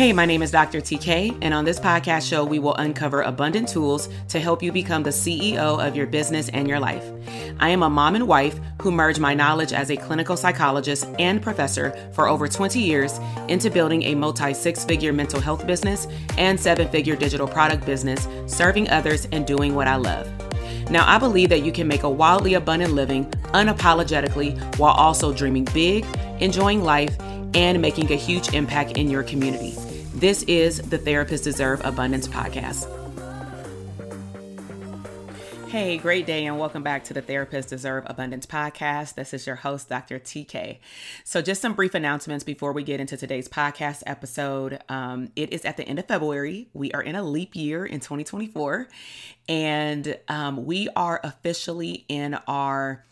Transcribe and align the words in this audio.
Hey, 0.00 0.14
my 0.14 0.24
name 0.24 0.40
is 0.42 0.50
Dr. 0.50 0.80
TK, 0.80 1.36
and 1.42 1.52
on 1.52 1.66
this 1.66 1.78
podcast 1.78 2.26
show, 2.26 2.42
we 2.42 2.58
will 2.58 2.74
uncover 2.76 3.20
abundant 3.20 3.68
tools 3.68 4.08
to 4.28 4.40
help 4.40 4.62
you 4.62 4.72
become 4.72 5.02
the 5.02 5.10
CEO 5.10 5.86
of 5.86 5.94
your 5.94 6.06
business 6.06 6.48
and 6.48 6.66
your 6.66 6.80
life. 6.80 7.04
I 7.58 7.68
am 7.68 7.82
a 7.82 7.90
mom 7.90 8.14
and 8.14 8.26
wife 8.26 8.58
who 8.80 8.92
merged 8.92 9.20
my 9.20 9.34
knowledge 9.34 9.74
as 9.74 9.90
a 9.90 9.98
clinical 9.98 10.38
psychologist 10.38 11.06
and 11.18 11.42
professor 11.42 11.90
for 12.14 12.28
over 12.28 12.48
20 12.48 12.80
years 12.80 13.20
into 13.48 13.68
building 13.70 14.04
a 14.04 14.14
multi 14.14 14.54
six 14.54 14.86
figure 14.86 15.12
mental 15.12 15.38
health 15.38 15.66
business 15.66 16.06
and 16.38 16.58
seven 16.58 16.88
figure 16.88 17.14
digital 17.14 17.46
product 17.46 17.84
business, 17.84 18.26
serving 18.46 18.88
others 18.88 19.28
and 19.32 19.46
doing 19.46 19.74
what 19.74 19.86
I 19.86 19.96
love. 19.96 20.26
Now, 20.90 21.06
I 21.06 21.18
believe 21.18 21.50
that 21.50 21.62
you 21.62 21.72
can 21.72 21.86
make 21.86 22.04
a 22.04 22.10
wildly 22.10 22.54
abundant 22.54 22.94
living 22.94 23.26
unapologetically 23.52 24.78
while 24.78 24.94
also 24.94 25.30
dreaming 25.30 25.68
big, 25.74 26.06
enjoying 26.40 26.84
life, 26.84 27.14
and 27.52 27.82
making 27.82 28.10
a 28.10 28.16
huge 28.16 28.54
impact 28.54 28.92
in 28.92 29.10
your 29.10 29.22
community. 29.22 29.76
This 30.14 30.42
is 30.42 30.78
the 30.78 30.98
Therapists 30.98 31.44
Deserve 31.44 31.80
Abundance 31.84 32.26
podcast. 32.26 32.88
Hey, 35.68 35.98
great 35.98 36.26
day, 36.26 36.46
and 36.46 36.58
welcome 36.58 36.82
back 36.82 37.04
to 37.04 37.14
the 37.14 37.22
Therapists 37.22 37.68
Deserve 37.68 38.02
Abundance 38.08 38.44
podcast. 38.44 39.14
This 39.14 39.32
is 39.32 39.46
your 39.46 39.54
host, 39.54 39.88
Dr. 39.88 40.18
TK. 40.18 40.78
So, 41.22 41.40
just 41.40 41.62
some 41.62 41.74
brief 41.74 41.94
announcements 41.94 42.42
before 42.42 42.72
we 42.72 42.82
get 42.82 42.98
into 42.98 43.16
today's 43.16 43.48
podcast 43.48 44.02
episode. 44.04 44.80
Um, 44.88 45.30
it 45.36 45.52
is 45.52 45.64
at 45.64 45.76
the 45.76 45.84
end 45.84 46.00
of 46.00 46.06
February. 46.06 46.68
We 46.74 46.90
are 46.90 47.02
in 47.02 47.14
a 47.14 47.22
leap 47.22 47.54
year 47.54 47.86
in 47.86 48.00
2024, 48.00 48.88
and 49.48 50.18
um, 50.26 50.66
we 50.66 50.88
are 50.96 51.20
officially 51.22 52.04
in 52.08 52.34
our 52.48 53.04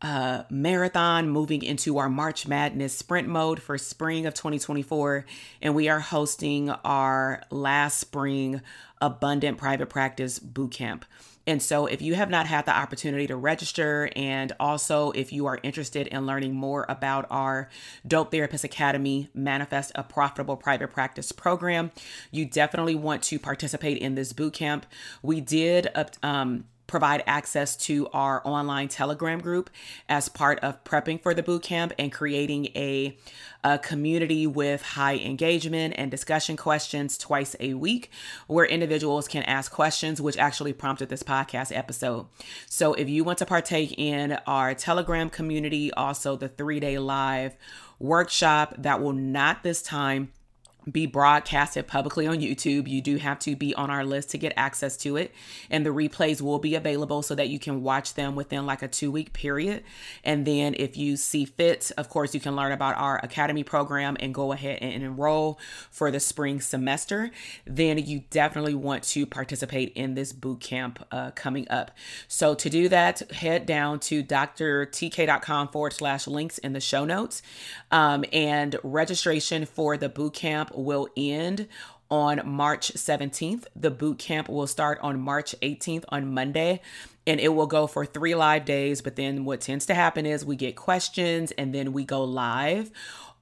uh, 0.00 0.44
marathon, 0.48 1.28
moving 1.28 1.62
into 1.62 1.98
our 1.98 2.08
March 2.08 2.46
Madness 2.46 2.96
sprint 2.96 3.28
mode 3.28 3.60
for 3.60 3.76
spring 3.78 4.26
of 4.26 4.34
2024. 4.34 5.24
And 5.60 5.74
we 5.74 5.88
are 5.88 6.00
hosting 6.00 6.70
our 6.70 7.42
last 7.50 7.98
spring 7.98 8.60
Abundant 9.00 9.58
Private 9.58 9.88
Practice 9.88 10.38
Bootcamp. 10.38 11.02
And 11.46 11.62
so, 11.62 11.86
if 11.86 12.02
you 12.02 12.14
have 12.14 12.28
not 12.28 12.46
had 12.46 12.66
the 12.66 12.76
opportunity 12.76 13.26
to 13.26 13.34
register, 13.34 14.10
and 14.14 14.52
also 14.60 15.12
if 15.12 15.32
you 15.32 15.46
are 15.46 15.58
interested 15.62 16.06
in 16.06 16.26
learning 16.26 16.54
more 16.54 16.84
about 16.90 17.26
our 17.30 17.70
Dope 18.06 18.30
Therapist 18.30 18.64
Academy 18.64 19.30
Manifest 19.32 19.92
a 19.94 20.02
Profitable 20.02 20.58
Private 20.58 20.88
Practice 20.88 21.32
program, 21.32 21.90
you 22.30 22.44
definitely 22.44 22.94
want 22.94 23.22
to 23.24 23.38
participate 23.38 23.96
in 23.96 24.14
this 24.14 24.34
bootcamp. 24.34 24.82
We 25.22 25.40
did 25.40 25.88
um, 26.22 26.64
provide 26.88 27.22
access 27.26 27.76
to 27.76 28.08
our 28.08 28.44
online 28.44 28.88
Telegram 28.88 29.38
group 29.38 29.70
as 30.08 30.28
part 30.28 30.58
of 30.60 30.82
prepping 30.82 31.22
for 31.22 31.34
the 31.34 31.42
boot 31.42 31.62
camp 31.62 31.92
and 31.98 32.10
creating 32.10 32.66
a, 32.74 33.16
a, 33.62 33.78
community 33.78 34.46
with 34.46 34.82
high 34.82 35.16
engagement 35.18 35.94
and 35.96 36.10
discussion 36.10 36.56
questions 36.56 37.16
twice 37.16 37.54
a 37.60 37.74
week 37.74 38.10
where 38.48 38.64
individuals 38.64 39.28
can 39.28 39.42
ask 39.44 39.70
questions, 39.70 40.20
which 40.20 40.36
actually 40.38 40.72
prompted 40.72 41.10
this 41.10 41.22
podcast 41.22 41.76
episode. 41.76 42.26
So 42.66 42.94
if 42.94 43.08
you 43.08 43.22
want 43.22 43.38
to 43.38 43.46
partake 43.46 43.96
in 43.96 44.32
our 44.46 44.74
Telegram 44.74 45.30
community, 45.30 45.92
also 45.92 46.36
the 46.36 46.48
three 46.48 46.80
day 46.80 46.98
live 46.98 47.54
workshop 48.00 48.74
that 48.78 49.00
will 49.00 49.12
not 49.12 49.62
this 49.62 49.82
time 49.82 50.32
be 50.90 51.06
broadcasted 51.06 51.86
publicly 51.86 52.26
on 52.26 52.38
YouTube. 52.38 52.88
You 52.88 53.00
do 53.00 53.16
have 53.16 53.38
to 53.40 53.56
be 53.56 53.74
on 53.74 53.90
our 53.90 54.04
list 54.04 54.30
to 54.30 54.38
get 54.38 54.52
access 54.56 54.96
to 54.98 55.16
it. 55.16 55.34
And 55.70 55.84
the 55.84 55.90
replays 55.90 56.40
will 56.40 56.58
be 56.58 56.74
available 56.74 57.22
so 57.22 57.34
that 57.34 57.48
you 57.48 57.58
can 57.58 57.82
watch 57.82 58.14
them 58.14 58.34
within 58.34 58.66
like 58.66 58.82
a 58.82 58.88
two 58.88 59.10
week 59.10 59.32
period. 59.32 59.84
And 60.24 60.46
then 60.46 60.74
if 60.78 60.96
you 60.96 61.16
see 61.16 61.44
fit, 61.44 61.90
of 61.96 62.08
course, 62.08 62.34
you 62.34 62.40
can 62.40 62.56
learn 62.56 62.72
about 62.72 62.96
our 62.96 63.18
academy 63.22 63.64
program 63.64 64.16
and 64.20 64.34
go 64.34 64.52
ahead 64.52 64.78
and 64.80 65.02
enroll 65.02 65.58
for 65.90 66.10
the 66.10 66.20
spring 66.20 66.60
semester. 66.60 67.30
Then 67.66 67.98
you 67.98 68.24
definitely 68.30 68.74
want 68.74 69.02
to 69.04 69.26
participate 69.26 69.92
in 69.94 70.14
this 70.14 70.32
boot 70.32 70.60
camp 70.60 71.04
uh, 71.10 71.30
coming 71.32 71.66
up. 71.70 71.90
So 72.26 72.54
to 72.54 72.70
do 72.70 72.88
that, 72.88 73.30
head 73.32 73.66
down 73.66 74.00
to 74.00 74.22
drtk.com 74.22 75.68
forward 75.68 75.92
slash 75.92 76.26
links 76.26 76.58
in 76.58 76.72
the 76.72 76.80
show 76.80 77.04
notes. 77.04 77.42
Um, 77.90 78.24
and 78.32 78.76
registration 78.82 79.66
for 79.66 79.96
the 79.96 80.08
boot 80.08 80.34
camp 80.34 80.70
will 80.78 81.08
end 81.16 81.68
on 82.10 82.40
March 82.44 82.92
17th. 82.94 83.64
The 83.76 83.90
boot 83.90 84.18
camp 84.18 84.48
will 84.48 84.66
start 84.66 84.98
on 85.02 85.20
March 85.20 85.54
18th 85.60 86.04
on 86.08 86.32
Monday 86.32 86.80
and 87.26 87.38
it 87.40 87.48
will 87.48 87.66
go 87.66 87.86
for 87.86 88.06
three 88.06 88.34
live 88.34 88.64
days. 88.64 89.02
But 89.02 89.16
then 89.16 89.44
what 89.44 89.60
tends 89.60 89.84
to 89.86 89.94
happen 89.94 90.24
is 90.24 90.44
we 90.44 90.56
get 90.56 90.76
questions 90.76 91.52
and 91.52 91.74
then 91.74 91.92
we 91.92 92.04
go 92.04 92.24
live 92.24 92.90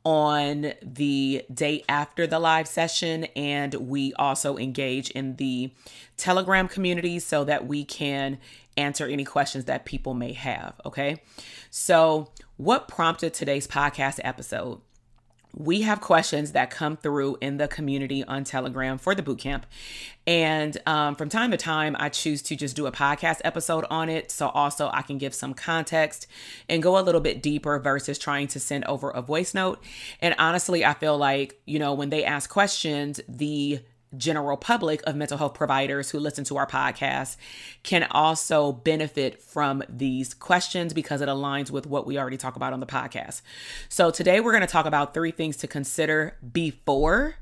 on 0.04 0.72
the 0.82 1.44
day 1.52 1.84
after 1.88 2.26
the 2.26 2.38
live 2.38 2.66
session. 2.66 3.24
And 3.36 3.74
we 3.74 4.12
also 4.14 4.56
engage 4.56 5.10
in 5.10 5.36
the 5.36 5.72
Telegram 6.16 6.66
community 6.68 7.18
so 7.20 7.44
that 7.44 7.66
we 7.66 7.84
can 7.84 8.38
answer 8.76 9.06
any 9.06 9.24
questions 9.24 9.66
that 9.66 9.84
people 9.84 10.14
may 10.14 10.32
have. 10.32 10.74
Okay. 10.84 11.22
So, 11.70 12.30
what 12.56 12.88
prompted 12.88 13.34
today's 13.34 13.66
podcast 13.66 14.18
episode? 14.24 14.80
We 15.56 15.80
have 15.80 16.02
questions 16.02 16.52
that 16.52 16.70
come 16.70 16.98
through 16.98 17.38
in 17.40 17.56
the 17.56 17.66
community 17.66 18.22
on 18.24 18.44
Telegram 18.44 18.98
for 18.98 19.14
the 19.14 19.22
bootcamp. 19.22 19.62
And 20.26 20.76
um, 20.86 21.14
from 21.14 21.30
time 21.30 21.50
to 21.50 21.56
time, 21.56 21.96
I 21.98 22.10
choose 22.10 22.42
to 22.42 22.56
just 22.56 22.76
do 22.76 22.86
a 22.86 22.92
podcast 22.92 23.40
episode 23.42 23.86
on 23.88 24.10
it. 24.10 24.30
So 24.30 24.48
also 24.48 24.90
I 24.92 25.00
can 25.00 25.16
give 25.16 25.34
some 25.34 25.54
context 25.54 26.26
and 26.68 26.82
go 26.82 26.98
a 26.98 27.00
little 27.00 27.22
bit 27.22 27.42
deeper 27.42 27.78
versus 27.78 28.18
trying 28.18 28.48
to 28.48 28.60
send 28.60 28.84
over 28.84 29.08
a 29.10 29.22
voice 29.22 29.54
note. 29.54 29.82
And 30.20 30.34
honestly, 30.38 30.84
I 30.84 30.92
feel 30.92 31.16
like, 31.16 31.58
you 31.64 31.78
know, 31.78 31.94
when 31.94 32.10
they 32.10 32.22
ask 32.22 32.50
questions, 32.50 33.18
the 33.26 33.80
general 34.16 34.56
public 34.56 35.02
of 35.06 35.16
mental 35.16 35.38
health 35.38 35.54
providers 35.54 36.10
who 36.10 36.18
listen 36.18 36.44
to 36.44 36.56
our 36.56 36.66
podcast 36.66 37.36
can 37.82 38.04
also 38.10 38.72
benefit 38.72 39.42
from 39.42 39.82
these 39.88 40.34
questions 40.34 40.92
because 40.92 41.20
it 41.20 41.28
aligns 41.28 41.70
with 41.70 41.86
what 41.86 42.06
we 42.06 42.18
already 42.18 42.36
talk 42.36 42.56
about 42.56 42.72
on 42.72 42.80
the 42.80 42.86
podcast. 42.86 43.42
So 43.88 44.10
today 44.10 44.40
we're 44.40 44.52
going 44.52 44.60
to 44.62 44.66
talk 44.66 44.86
about 44.86 45.14
three 45.14 45.30
things 45.30 45.56
to 45.58 45.66
consider 45.66 46.36
before 46.52 47.36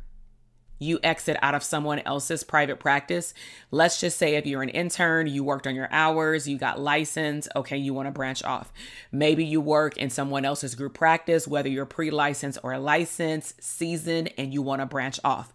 you 0.78 0.98
exit 1.03 1.36
out 1.42 1.54
of 1.54 1.62
someone 1.62 2.00
else's 2.00 2.44
private 2.44 2.78
practice. 2.78 3.32
Let's 3.70 4.00
just 4.00 4.19
say 4.19 4.34
if 4.34 4.47
you're 4.47 4.62
an 4.62 4.69
intern, 4.69 5.26
you 5.26 5.44
worked 5.44 5.66
on 5.66 5.74
your 5.74 5.88
hours, 5.91 6.48
you 6.48 6.58
got 6.58 6.80
licensed, 6.80 7.48
okay, 7.54 7.76
you 7.76 7.94
want 7.94 8.06
to 8.06 8.12
branch 8.12 8.42
off. 8.44 8.72
Maybe 9.12 9.44
you 9.44 9.60
work 9.60 9.97
in 9.97 10.10
someone 10.10 10.44
else's 10.44 10.74
group 10.74 10.94
practice, 10.94 11.47
whether 11.47 11.69
you're 11.69 11.86
pre 11.86 12.10
licensed 12.10 12.58
or 12.62 12.78
licensed, 12.78 13.62
seasoned, 13.62 14.32
and 14.36 14.53
you 14.53 14.62
want 14.62 14.82
to 14.82 14.86
branch 14.86 15.20
off. 15.24 15.53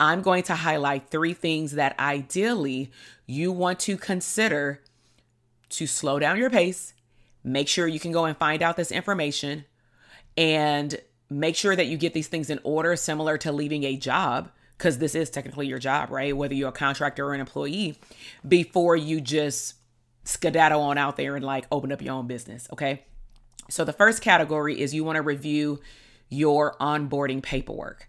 I'm 0.00 0.22
going 0.22 0.42
to 0.44 0.54
highlight 0.54 1.10
three 1.10 1.34
things 1.34 1.72
that 1.72 1.98
ideally 1.98 2.90
you 3.26 3.52
want 3.52 3.80
to 3.80 3.96
consider 3.96 4.80
to 5.70 5.86
slow 5.86 6.18
down 6.18 6.38
your 6.38 6.50
pace, 6.50 6.94
make 7.42 7.68
sure 7.68 7.86
you 7.86 8.00
can 8.00 8.12
go 8.12 8.24
and 8.24 8.36
find 8.36 8.62
out 8.62 8.76
this 8.76 8.92
information, 8.92 9.64
and 10.36 10.96
make 11.30 11.56
sure 11.56 11.74
that 11.74 11.86
you 11.86 11.96
get 11.96 12.12
these 12.12 12.28
things 12.28 12.50
in 12.50 12.60
order, 12.64 12.96
similar 12.96 13.38
to 13.38 13.52
leaving 13.52 13.84
a 13.84 13.96
job, 13.96 14.50
because 14.76 14.98
this 14.98 15.14
is 15.14 15.30
technically 15.30 15.66
your 15.66 15.78
job, 15.78 16.10
right? 16.10 16.36
Whether 16.36 16.54
you're 16.54 16.68
a 16.68 16.72
contractor 16.72 17.26
or 17.26 17.34
an 17.34 17.40
employee, 17.40 17.98
before 18.46 18.96
you 18.96 19.20
just 19.20 19.74
skedaddle 20.24 20.80
on 20.80 20.98
out 20.98 21.16
there 21.16 21.36
and 21.36 21.44
like 21.44 21.66
open 21.70 21.92
up 21.92 22.02
your 22.02 22.14
own 22.14 22.26
business, 22.26 22.68
okay? 22.72 23.04
So 23.70 23.84
the 23.84 23.92
first 23.92 24.22
category 24.22 24.80
is 24.80 24.92
you 24.94 25.04
want 25.04 25.16
to 25.16 25.22
review 25.22 25.80
your 26.28 26.76
onboarding 26.80 27.42
paperwork. 27.42 28.08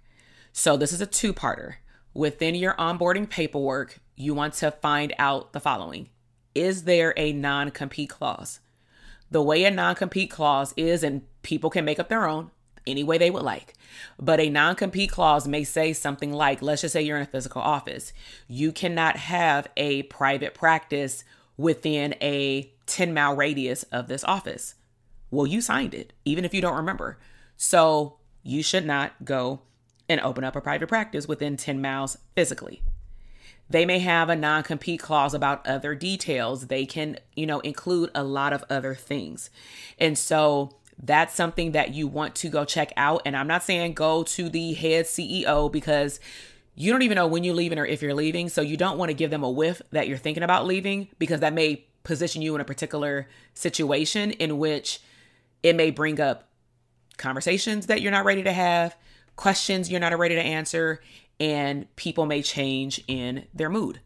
So 0.58 0.78
this 0.78 0.94
is 0.94 1.02
a 1.02 1.06
two 1.06 1.34
parter. 1.34 1.76
Within 2.14 2.56
your 2.56 2.76
onboarding 2.76 3.30
paperwork, 3.30 4.00
you 4.16 4.34
want 4.34 4.54
to 4.54 4.72
find 4.72 5.14
out 5.20 5.52
the 5.52 5.60
following 5.60 6.08
Is 6.56 6.86
there 6.86 7.14
a 7.18 7.34
non 7.34 7.72
compete 7.72 8.10
clause? 8.10 8.62
The 9.30 9.42
way 9.42 9.66
a 9.66 9.70
non 9.70 9.96
compete 9.96 10.32
clause 10.32 10.74
is, 10.78 11.04
and 11.04 11.24
people 11.42 11.70
can 11.70 11.84
make 11.84 12.00
up 12.00 12.08
their 12.08 12.26
own 12.26 12.52
any 12.88 13.04
way 13.04 13.18
they 13.18 13.30
would 13.30 13.44
like, 13.44 13.74
but 14.18 14.40
a 14.40 14.50
non 14.50 14.76
compete 14.76 15.12
clause 15.12 15.46
may 15.46 15.66
say 15.66 15.92
something 15.92 16.32
like, 16.32 16.62
let's 16.62 16.84
just 16.84 16.94
say 16.94 17.02
you're 17.02 17.18
in 17.18 17.24
a 17.24 17.28
physical 17.28 17.62
office. 17.62 18.14
You 18.48 18.72
cannot 18.72 19.18
have 19.18 19.68
a 19.76 20.04
private 20.04 20.54
practice 20.54 21.26
within 21.58 22.16
a 22.22 22.72
10 22.86 23.14
mile 23.14 23.36
radius 23.36 23.84
of 23.92 24.08
this 24.08 24.24
office. 24.24 24.76
Well, 25.32 25.48
you 25.48 25.60
signed 25.60 25.94
it, 25.94 26.14
even 26.24 26.46
if 26.46 26.54
you 26.54 26.62
don't 26.62 26.78
remember. 26.78 27.20
So 27.58 28.20
you 28.42 28.64
should 28.64 28.86
not 28.86 29.26
go 29.26 29.60
and 30.08 30.22
open 30.22 30.44
up 30.44 30.56
a 30.56 30.62
private 30.62 30.88
practice 30.88 31.28
within 31.28 31.58
10 31.58 31.82
miles 31.82 32.18
physically. 32.36 32.82
They 33.70 33.86
may 33.86 34.00
have 34.00 34.30
a 34.30 34.36
non 34.36 34.64
compete 34.64 35.00
clause 35.00 35.34
about 35.34 35.66
other 35.66 35.96
details. 35.96 36.68
They 36.68 36.86
can, 36.86 37.18
you 37.36 37.48
know, 37.48 37.60
include 37.62 38.12
a 38.14 38.24
lot 38.24 38.54
of 38.54 38.64
other 38.70 38.94
things. 38.94 39.50
And 39.98 40.18
so 40.18 40.76
that's 41.02 41.34
something 41.34 41.72
that 41.72 41.94
you 41.94 42.08
want 42.08 42.36
to 42.36 42.50
go 42.50 42.64
check 42.64 42.94
out. 42.96 43.24
And 43.26 43.36
I'm 43.36 43.48
not 43.48 43.64
saying 43.64 43.94
go 43.94 44.24
to 44.24 44.50
the 44.50 44.74
head 44.74 45.06
CEO 45.06 45.72
because 45.72 46.20
you 46.76 46.92
don't 46.92 47.02
even 47.02 47.16
know 47.16 47.28
when 47.28 47.44
you're 47.44 47.56
leaving 47.56 47.80
or 47.80 47.86
if 47.86 48.02
you're 48.02 48.14
leaving. 48.14 48.50
So 48.50 48.62
you 48.62 48.78
don't 48.78 48.98
want 48.98 49.10
to 49.10 49.14
give 49.14 49.32
them 49.32 49.44
a 49.44 49.50
whiff 49.50 49.82
that 49.92 50.08
you're 50.08 50.18
thinking 50.18 50.44
about 50.44 50.66
leaving 50.66 51.08
because 51.18 51.40
that 51.40 51.54
may 51.54 51.86
position 52.04 52.42
you 52.42 52.54
in 52.54 52.62
a 52.62 52.66
particular 52.66 53.28
situation 53.56 54.32
in 54.32 54.60
which 54.60 55.02
it 55.64 55.76
may 55.76 55.90
bring 55.90 56.22
up 56.22 56.50
conversations 57.18 57.88
that 57.88 58.02
you're 58.02 58.12
not 58.12 58.26
ready 58.26 58.44
to 58.44 58.54
have 58.54 58.96
questions 59.36 59.90
you're 59.90 60.00
not 60.00 60.18
ready 60.18 60.36
to 60.36 60.42
answer 60.42 61.02
and 61.40 61.94
people 61.96 62.26
may 62.26 62.42
change 62.42 63.04
in 63.08 63.46
their 63.54 63.70
mood. 63.70 64.00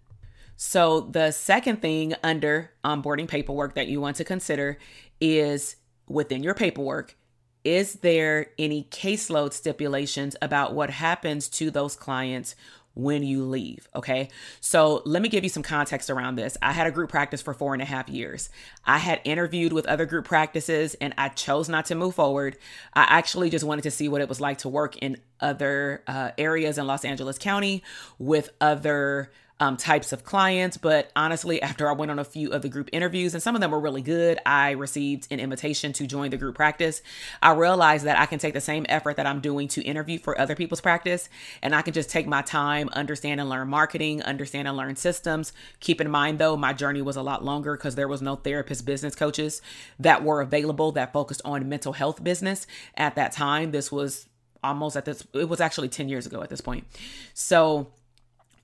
So, 0.55 1.01
the 1.01 1.31
second 1.31 1.81
thing 1.81 2.15
under 2.21 2.71
onboarding 2.83 3.29
paperwork 3.29 3.75
that 3.75 3.87
you 3.87 4.01
want 4.01 4.17
to 4.17 4.25
consider 4.25 4.77
is 5.21 5.77
within 6.07 6.43
your 6.43 6.53
paperwork, 6.53 7.15
is 7.63 7.95
there 7.95 8.47
any 8.57 8.83
caseload 8.85 9.53
stipulations 9.53 10.35
about 10.41 10.73
what 10.73 10.89
happens 10.89 11.47
to 11.49 11.71
those 11.71 11.95
clients 11.95 12.55
when 12.99 13.23
you 13.23 13.43
leave. 13.43 13.87
Okay. 13.95 14.29
So 14.59 15.01
let 15.05 15.21
me 15.21 15.29
give 15.29 15.43
you 15.43 15.49
some 15.49 15.63
context 15.63 16.09
around 16.09 16.35
this. 16.35 16.57
I 16.61 16.73
had 16.73 16.87
a 16.87 16.91
group 16.91 17.09
practice 17.09 17.41
for 17.41 17.53
four 17.53 17.73
and 17.73 17.81
a 17.81 17.85
half 17.85 18.09
years. 18.09 18.49
I 18.85 18.97
had 18.97 19.21
interviewed 19.23 19.73
with 19.73 19.85
other 19.87 20.05
group 20.05 20.25
practices 20.25 20.95
and 20.95 21.13
I 21.17 21.29
chose 21.29 21.69
not 21.69 21.85
to 21.85 21.95
move 21.95 22.15
forward. 22.15 22.57
I 22.93 23.03
actually 23.03 23.49
just 23.49 23.65
wanted 23.65 23.83
to 23.83 23.91
see 23.91 24.09
what 24.09 24.21
it 24.21 24.29
was 24.29 24.41
like 24.41 24.59
to 24.59 24.69
work 24.69 24.97
in 24.97 25.17
other 25.39 26.03
uh, 26.07 26.31
areas 26.37 26.77
in 26.77 26.85
Los 26.87 27.05
Angeles 27.05 27.37
County 27.37 27.83
with 28.17 28.49
other 28.59 29.31
um, 29.59 29.77
types 29.77 30.13
of 30.13 30.23
clients. 30.23 30.77
But 30.77 31.11
honestly, 31.15 31.61
after 31.61 31.89
I 31.89 31.93
went 31.93 32.11
on 32.11 32.19
a 32.19 32.23
few 32.23 32.51
of 32.51 32.61
the 32.61 32.69
group 32.69 32.89
interviews, 32.93 33.33
and 33.33 33.43
some 33.43 33.55
of 33.55 33.61
them 33.61 33.71
were 33.71 33.79
really 33.79 34.01
good, 34.01 34.39
I 34.45 34.71
received 34.71 35.27
an 35.31 35.39
invitation 35.39 35.93
to 35.93 36.07
join 36.07 36.31
the 36.31 36.37
group 36.37 36.55
practice. 36.55 37.01
I 37.41 37.53
realized 37.53 38.05
that 38.05 38.19
I 38.19 38.25
can 38.25 38.39
take 38.39 38.53
the 38.53 38.61
same 38.61 38.85
effort 38.89 39.17
that 39.17 39.25
I'm 39.25 39.41
doing 39.41 39.67
to 39.69 39.81
interview 39.81 40.19
for 40.19 40.39
other 40.39 40.55
people's 40.55 40.81
practice, 40.81 41.29
and 41.61 41.75
I 41.75 41.81
can 41.81 41.93
just 41.93 42.09
take 42.09 42.27
my 42.27 42.41
time, 42.41 42.89
understand 42.93 43.39
and 43.39 43.49
learn 43.49 43.67
marketing, 43.67 44.21
understand 44.23 44.67
and 44.67 44.77
learn 44.77 44.95
systems. 44.95 45.53
Keep 45.79 46.01
in 46.01 46.09
mind, 46.09 46.39
though, 46.39 46.55
my 46.55 46.73
journey 46.73 47.01
was 47.01 47.15
a 47.15 47.21
lot 47.21 47.43
longer 47.43 47.75
because 47.75 47.95
there 47.95 48.07
was 48.07 48.21
no 48.21 48.35
therapist 48.35 48.85
business 48.85 49.15
coaches 49.15 49.61
that 49.99 50.23
were 50.23 50.41
available 50.41 50.91
that 50.93 51.13
focused 51.13 51.41
on 51.43 51.67
mental 51.67 51.93
health 51.93 52.23
business 52.23 52.65
at 52.95 53.15
that 53.15 53.31
time. 53.31 53.71
This 53.71 53.91
was 53.91 54.27
almost 54.63 54.97
at 54.97 55.05
this, 55.05 55.25
it 55.33 55.47
was 55.47 55.61
actually 55.61 55.89
10 55.89 56.09
years 56.09 56.25
ago 56.25 56.41
at 56.41 56.49
this 56.49 56.61
point. 56.61 56.85
So, 57.33 57.91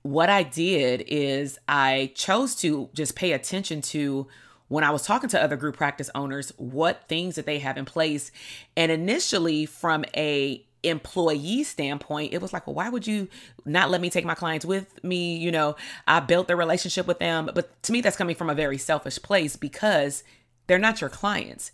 what 0.06 0.30
I 0.30 0.44
did 0.44 1.04
is 1.08 1.58
I 1.68 2.12
chose 2.14 2.54
to 2.56 2.88
just 2.94 3.16
pay 3.16 3.32
attention 3.32 3.82
to 3.82 4.28
when 4.68 4.84
I 4.84 4.90
was 4.90 5.02
talking 5.02 5.28
to 5.30 5.42
other 5.42 5.56
group 5.56 5.76
practice 5.76 6.10
owners 6.14 6.52
what 6.56 7.08
things 7.08 7.34
that 7.36 7.46
they 7.46 7.58
have 7.58 7.76
in 7.76 7.84
place. 7.84 8.30
And 8.76 8.90
initially 8.92 9.66
from 9.66 10.04
a 10.16 10.64
employee 10.82 11.64
standpoint, 11.64 12.32
it 12.32 12.40
was 12.40 12.52
like, 12.52 12.66
well, 12.66 12.74
why 12.74 12.88
would 12.88 13.06
you 13.06 13.28
not 13.64 13.90
let 13.90 14.00
me 14.00 14.10
take 14.10 14.24
my 14.24 14.34
clients 14.34 14.64
with 14.64 15.02
me? 15.02 15.36
You 15.36 15.50
know, 15.50 15.76
I 16.06 16.20
built 16.20 16.46
the 16.46 16.56
relationship 16.56 17.06
with 17.06 17.18
them. 17.18 17.50
But 17.52 17.82
to 17.84 17.92
me, 17.92 18.00
that's 18.00 18.16
coming 18.16 18.36
from 18.36 18.50
a 18.50 18.54
very 18.54 18.78
selfish 18.78 19.20
place 19.20 19.56
because 19.56 20.22
they're 20.68 20.78
not 20.78 21.00
your 21.00 21.10
clients. 21.10 21.72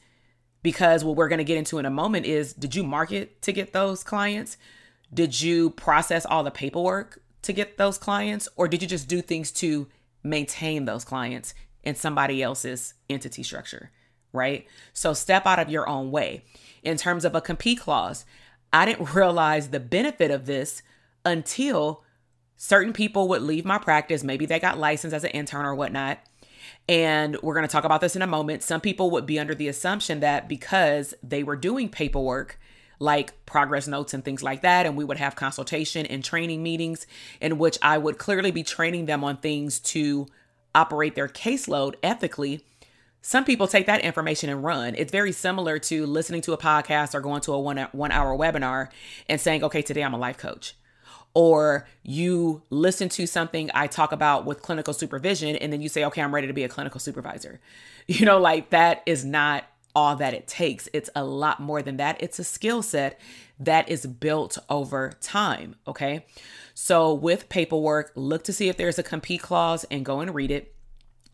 Because 0.62 1.04
what 1.04 1.16
we're 1.16 1.28
going 1.28 1.38
to 1.38 1.44
get 1.44 1.58
into 1.58 1.78
in 1.78 1.86
a 1.86 1.90
moment 1.90 2.24
is 2.24 2.52
did 2.54 2.74
you 2.74 2.84
market 2.84 3.42
to 3.42 3.52
get 3.52 3.72
those 3.72 4.02
clients? 4.02 4.56
Did 5.12 5.40
you 5.40 5.70
process 5.70 6.24
all 6.24 6.44
the 6.44 6.50
paperwork 6.50 7.22
to 7.42 7.52
get 7.52 7.76
those 7.76 7.98
clients, 7.98 8.48
or 8.56 8.68
did 8.68 8.82
you 8.82 8.88
just 8.88 9.08
do 9.08 9.20
things 9.20 9.50
to 9.52 9.88
maintain 10.22 10.84
those 10.84 11.04
clients 11.04 11.54
in 11.82 11.94
somebody 11.94 12.42
else's 12.42 12.94
entity 13.10 13.42
structure? 13.42 13.90
Right. 14.32 14.66
So 14.92 15.12
step 15.12 15.46
out 15.46 15.58
of 15.58 15.68
your 15.68 15.88
own 15.88 16.10
way. 16.10 16.44
In 16.82 16.96
terms 16.96 17.24
of 17.24 17.34
a 17.34 17.40
compete 17.40 17.80
clause, 17.80 18.24
I 18.72 18.86
didn't 18.86 19.14
realize 19.14 19.68
the 19.68 19.80
benefit 19.80 20.30
of 20.30 20.46
this 20.46 20.82
until 21.24 22.02
certain 22.56 22.92
people 22.92 23.28
would 23.28 23.42
leave 23.42 23.64
my 23.64 23.78
practice. 23.78 24.24
Maybe 24.24 24.46
they 24.46 24.58
got 24.58 24.78
licensed 24.78 25.14
as 25.14 25.24
an 25.24 25.30
intern 25.30 25.66
or 25.66 25.74
whatnot. 25.74 26.18
And 26.88 27.36
we're 27.42 27.54
going 27.54 27.66
to 27.66 27.72
talk 27.72 27.84
about 27.84 28.00
this 28.00 28.16
in 28.16 28.22
a 28.22 28.26
moment. 28.26 28.62
Some 28.62 28.80
people 28.80 29.10
would 29.10 29.26
be 29.26 29.38
under 29.38 29.54
the 29.54 29.68
assumption 29.68 30.20
that 30.20 30.48
because 30.48 31.14
they 31.22 31.42
were 31.42 31.56
doing 31.56 31.88
paperwork, 31.88 32.58
like 33.02 33.44
progress 33.46 33.88
notes 33.88 34.14
and 34.14 34.24
things 34.24 34.42
like 34.42 34.62
that. 34.62 34.86
And 34.86 34.96
we 34.96 35.04
would 35.04 35.18
have 35.18 35.34
consultation 35.34 36.06
and 36.06 36.24
training 36.24 36.62
meetings 36.62 37.06
in 37.40 37.58
which 37.58 37.76
I 37.82 37.98
would 37.98 38.16
clearly 38.16 38.52
be 38.52 38.62
training 38.62 39.06
them 39.06 39.24
on 39.24 39.38
things 39.38 39.80
to 39.80 40.28
operate 40.74 41.16
their 41.16 41.28
caseload 41.28 41.96
ethically. 42.02 42.64
Some 43.20 43.44
people 43.44 43.66
take 43.66 43.86
that 43.86 44.00
information 44.00 44.48
and 44.48 44.62
run. 44.62 44.94
It's 44.96 45.12
very 45.12 45.32
similar 45.32 45.78
to 45.80 46.06
listening 46.06 46.42
to 46.42 46.52
a 46.52 46.58
podcast 46.58 47.14
or 47.14 47.20
going 47.20 47.40
to 47.42 47.52
a 47.52 47.60
one, 47.60 47.78
one 47.92 48.12
hour 48.12 48.36
webinar 48.36 48.88
and 49.28 49.40
saying, 49.40 49.64
okay, 49.64 49.82
today 49.82 50.02
I'm 50.02 50.14
a 50.14 50.18
life 50.18 50.38
coach. 50.38 50.74
Or 51.34 51.88
you 52.02 52.62
listen 52.70 53.08
to 53.10 53.26
something 53.26 53.70
I 53.74 53.86
talk 53.88 54.12
about 54.12 54.44
with 54.44 54.62
clinical 54.62 54.94
supervision 54.94 55.56
and 55.56 55.72
then 55.72 55.80
you 55.80 55.88
say, 55.88 56.04
okay, 56.04 56.22
I'm 56.22 56.34
ready 56.34 56.46
to 56.46 56.52
be 56.52 56.64
a 56.64 56.68
clinical 56.68 57.00
supervisor. 57.00 57.60
You 58.08 58.26
know, 58.26 58.38
like 58.40 58.70
that 58.70 59.00
is 59.06 59.24
not 59.24 59.62
all 59.94 60.16
that 60.16 60.34
it 60.34 60.46
takes. 60.46 60.88
It's 60.92 61.10
a 61.14 61.24
lot 61.24 61.60
more 61.60 61.82
than 61.82 61.96
that. 61.98 62.16
It's 62.20 62.38
a 62.38 62.44
skill 62.44 62.82
set 62.82 63.20
that 63.58 63.88
is 63.88 64.06
built 64.06 64.58
over 64.68 65.12
time. 65.20 65.76
Okay. 65.86 66.26
So, 66.74 67.12
with 67.12 67.48
paperwork, 67.48 68.12
look 68.14 68.44
to 68.44 68.52
see 68.52 68.68
if 68.68 68.76
there's 68.76 68.98
a 68.98 69.02
compete 69.02 69.42
clause 69.42 69.84
and 69.90 70.04
go 70.04 70.20
and 70.20 70.34
read 70.34 70.50
it 70.50 70.74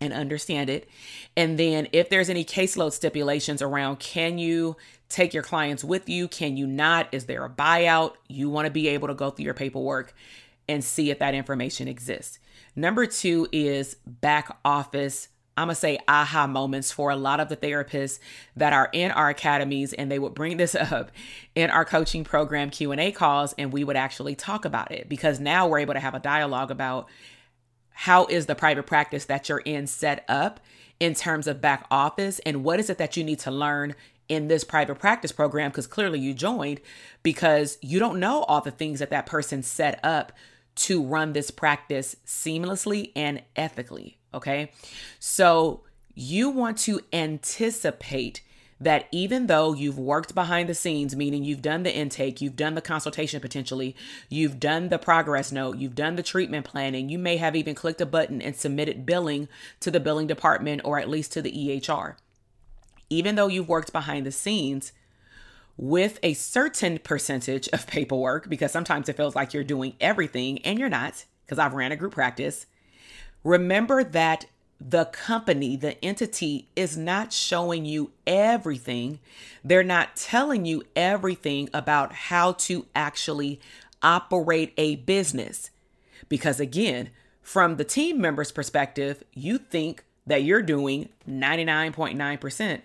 and 0.01 0.13
understand 0.13 0.69
it. 0.69 0.89
And 1.37 1.59
then, 1.59 1.89
if 1.93 2.09
there's 2.09 2.29
any 2.29 2.45
caseload 2.45 2.93
stipulations 2.93 3.63
around, 3.63 3.99
can 4.01 4.39
you 4.39 4.77
take 5.09 5.33
your 5.33 5.43
clients 5.43 5.85
with 5.85 6.09
you? 6.09 6.29
Can 6.29 6.57
you 6.57 6.67
not? 6.67 7.09
Is 7.13 7.27
there 7.27 7.45
a 7.45 7.51
buyout? 7.51 8.15
You 8.29 8.51
want 8.51 8.67
to 8.67 8.73
be 8.73 8.89
able 8.89 9.09
to 9.09 9.15
go 9.15 9.31
through 9.31 9.45
your 9.45 9.55
paperwork 9.55 10.15
and 10.69 10.85
see 10.85 11.11
if 11.11 11.19
that 11.21 11.35
information 11.35 11.89
exists. 11.89 12.39
Number 12.77 13.07
two 13.07 13.49
is 13.53 13.97
back 14.07 14.57
office 14.65 15.29
I'm 15.59 15.69
to 15.69 15.75
say 15.75 15.99
aha 16.07 16.47
moments 16.47 16.93
for 16.93 17.11
a 17.11 17.17
lot 17.17 17.41
of 17.41 17.49
the 17.49 17.57
therapists 17.57 18.21
that 18.57 18.73
are 18.73 18.89
in 18.93 19.11
our 19.11 19.29
academies 19.29 19.93
and 19.93 20.11
they 20.11 20.19
would 20.19 20.35
bring 20.35 20.57
this 20.57 20.75
up 20.75 21.11
in 21.55 21.71
our 21.71 21.85
coaching 21.85 22.25
program 22.25 22.71
Q&A 22.71 23.11
calls 23.13 23.55
and 23.59 23.73
we 23.73 23.85
would 23.85 23.97
actually 23.97 24.35
talk 24.35 24.65
about 24.65 24.93
it 24.93 25.09
because 25.09 25.41
now 25.41 25.67
we're 25.67 25.81
able 25.81 25.95
to 25.95 26.01
have 26.01 26.15
a 26.15 26.21
dialogue 26.21 26.71
about 26.71 27.09
how 27.91 28.27
is 28.27 28.47
the 28.47 28.55
private 28.55 28.87
practice 28.87 29.25
that 29.25 29.49
you're 29.49 29.59
in 29.59 29.87
set 29.89 30.25
up 30.29 30.61
in 31.01 31.15
terms 31.15 31.49
of 31.49 31.61
back 31.61 31.87
office 31.91 32.39
and 32.47 32.63
what 32.63 32.79
is 32.79 32.89
it 32.89 32.99
that 32.99 33.17
you 33.17 33.25
need 33.25 33.41
to 33.41 33.51
learn 33.51 33.95
in 34.29 34.47
this 34.47 34.63
private 34.63 34.99
practice 34.99 35.33
program 35.33 35.71
because 35.71 35.87
clearly 35.87 36.21
you 36.21 36.35
joined 36.35 36.81
because 37.23 37.79
you 37.81 37.99
don't 37.99 38.21
know 38.21 38.45
all 38.45 38.61
the 38.61 38.71
things 38.71 39.01
that 39.01 39.11
that 39.11 39.27
person 39.27 39.63
set 39.63 39.99
up 40.05 40.33
to 40.77 41.03
run 41.03 41.33
this 41.33 41.51
practice 41.51 42.15
seamlessly 42.25 43.11
and 43.17 43.43
ethically 43.57 44.18
Okay. 44.35 44.73
So 45.19 45.83
you 46.15 46.51
want 46.51 46.79
to 46.79 47.01
anticipate 47.13 48.43
that 48.81 49.09
even 49.11 49.47
though 49.47 49.73
you've 49.73 49.99
worked 49.99 50.35
behind 50.35 50.69
the 50.69 50.75
scenes, 50.75 51.17
meaning 51.17 51.43
you've 51.43 51.63
done 51.63 51.83
the 51.83 51.95
intake, 51.95 52.41
you've 52.41 52.57
done 52.57 52.75
the 52.75 52.81
consultation 52.81 53.41
potentially, 53.41 53.97
you've 54.29 54.61
done 54.61 54.89
the 54.89 54.99
progress 54.99 55.51
note, 55.51 55.79
you've 55.79 55.97
done 55.97 56.17
the 56.17 56.23
treatment 56.23 56.65
planning, 56.65 57.09
you 57.09 57.19
may 57.19 57.39
have 57.39 57.57
even 57.57 57.75
clicked 57.75 58.01
a 58.01 58.07
button 58.07 58.41
and 58.41 58.55
submitted 58.55 59.05
billing 59.05 59.49
to 59.81 59.91
the 59.91 60.01
billing 60.01 60.29
department 60.29 60.81
or 60.85 60.99
at 60.99 61.09
least 61.09 61.33
to 61.33 61.43
the 61.43 61.53
EHR. 61.53 62.15
Even 63.11 63.35
though 63.35 63.49
you've 63.49 63.69
worked 63.69 63.93
behind 63.93 64.25
the 64.25 64.33
scenes, 64.33 64.93
with 65.77 66.19
a 66.25 66.35
certain 66.35 66.99
percentage 66.99 67.69
of 67.69 67.87
paperwork, 67.87 68.49
because 68.49 68.73
sometimes 68.73 69.09
it 69.09 69.17
feels 69.17 69.37
like 69.37 69.55
you're 69.55 69.63
doing 69.63 69.95
everything 70.01 70.59
and 70.65 70.77
you're 70.77 70.89
not, 70.89 71.25
because 71.47 71.59
I've 71.59 71.73
ran 71.73 71.93
a 71.93 71.97
group 71.97 72.15
practice 72.15 72.67
Remember 73.49 74.05
that 74.05 74.45
the 74.79 75.07
company, 75.07 75.75
the 75.75 76.05
entity 76.05 76.69
is 76.77 76.99
not 76.99 77.33
showing 77.33 77.87
you 77.87 78.11
everything. 78.27 79.21
They're 79.65 79.83
not 79.83 80.17
telling 80.17 80.67
you 80.67 80.83
everything 80.95 81.71
about 81.73 82.13
how 82.13 82.53
to 82.53 82.85
actually 82.95 83.59
operate 84.03 84.75
a 84.77 84.97
business. 84.97 85.71
Because 86.29 86.61
again, 86.61 87.09
from 87.41 87.77
the 87.77 87.85
team 87.85 88.21
member's 88.21 88.53
perspective, 88.53 89.25
you 89.33 89.57
think 89.57 90.05
that 90.27 90.43
you're 90.43 90.61
doing 90.61 91.09
99.9% 91.27 92.83